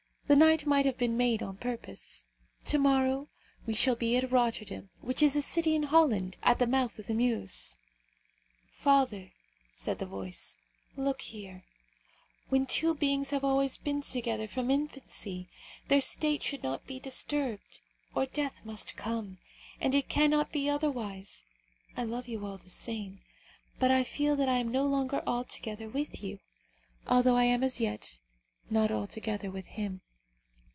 [0.27, 2.25] The night might have been made on purpose.
[2.63, 3.27] To morrow
[3.65, 7.07] we shall be at Rotterdam, which is a city in Holland, at the mouth of
[7.07, 7.77] the Meuse."
[8.69, 9.33] "Father,"
[9.75, 10.55] said the voice,
[10.95, 11.65] "look here;
[12.47, 15.49] when two beings have always been together from infancy,
[15.89, 17.81] their state should not be disturbed,
[18.15, 19.37] or death must come,
[19.81, 21.45] and it cannot be otherwise.
[21.97, 23.19] I love you all the same,
[23.79, 26.39] but I feel that I am no longer altogether with you,
[27.05, 28.17] although I am as yet
[28.69, 29.99] not altogether with him."